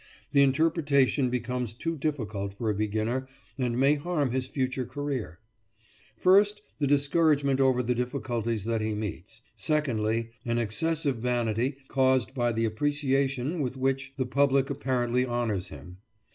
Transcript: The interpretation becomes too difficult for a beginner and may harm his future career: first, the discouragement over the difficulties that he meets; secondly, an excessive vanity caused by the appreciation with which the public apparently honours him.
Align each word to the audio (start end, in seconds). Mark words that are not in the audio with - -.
The 0.31 0.41
interpretation 0.41 1.29
becomes 1.29 1.75
too 1.75 1.95
difficult 1.95 2.55
for 2.55 2.71
a 2.71 2.73
beginner 2.73 3.27
and 3.59 3.77
may 3.79 3.93
harm 3.93 4.31
his 4.31 4.47
future 4.47 4.83
career: 4.83 5.37
first, 6.17 6.63
the 6.79 6.87
discouragement 6.87 7.61
over 7.61 7.83
the 7.83 7.93
difficulties 7.93 8.63
that 8.65 8.81
he 8.81 8.95
meets; 8.95 9.43
secondly, 9.55 10.29
an 10.43 10.57
excessive 10.57 11.17
vanity 11.17 11.77
caused 11.87 12.33
by 12.33 12.51
the 12.51 12.65
appreciation 12.65 13.59
with 13.61 13.77
which 13.77 14.13
the 14.17 14.25
public 14.25 14.71
apparently 14.71 15.23
honours 15.23 15.67
him. 15.67 15.97